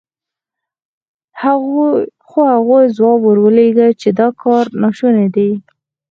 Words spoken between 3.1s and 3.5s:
ور